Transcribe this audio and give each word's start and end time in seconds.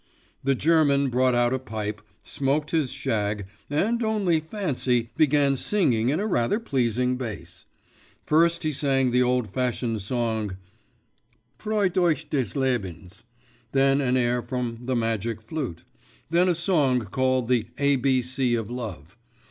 The 0.43 0.55
German 0.55 1.09
brought 1.11 1.35
out 1.35 1.53
a 1.53 1.59
pipe, 1.59 2.01
smoked 2.23 2.71
his 2.71 2.91
shag, 2.91 3.45
and, 3.69 4.01
only 4.01 4.39
fancy, 4.39 5.11
began 5.15 5.55
singing 5.55 6.09
in 6.09 6.19
a 6.19 6.25
rather 6.25 6.59
pleasing 6.59 7.17
bass. 7.17 7.67
First 8.25 8.63
he 8.63 8.71
sang 8.71 9.11
the 9.11 9.21
old 9.21 9.53
fashioned 9.53 10.01
song: 10.01 10.57
'Freut 11.59 11.95
euch 11.95 12.27
des 12.31 12.57
Lebens,' 12.57 13.25
then 13.73 14.01
an 14.01 14.17
air 14.17 14.41
from 14.41 14.79
the 14.81 14.95
'Magic 14.95 15.39
Flute,' 15.39 15.83
then 16.31 16.49
a 16.49 16.55
song 16.55 17.01
called 17.01 17.47
the 17.47 17.67
'A 17.77 17.97
B 17.97 18.23
C 18.23 18.55
of 18.55 18.71
Love. 18.71 19.15